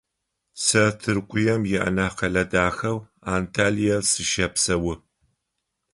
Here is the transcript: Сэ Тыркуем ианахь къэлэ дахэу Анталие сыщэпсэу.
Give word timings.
Сэ 0.63 0.83
Тыркуем 0.99 1.61
ианахь 1.73 2.15
къэлэ 2.19 2.43
дахэу 2.51 2.97
Анталие 3.35 3.97
сыщэпсэу. 4.09 4.89